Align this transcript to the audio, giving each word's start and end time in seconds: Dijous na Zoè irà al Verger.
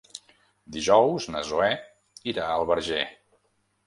Dijous 0.77 1.27
na 1.35 1.43
Zoè 1.49 1.67
irà 2.31 2.47
al 2.55 2.65
Verger. 2.71 3.03